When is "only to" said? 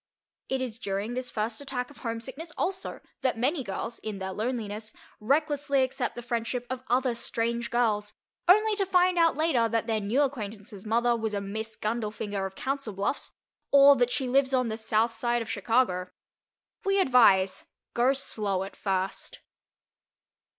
8.47-8.85